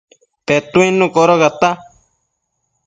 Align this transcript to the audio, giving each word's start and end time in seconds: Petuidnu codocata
Petuidnu 0.45 1.05
codocata 1.13 1.69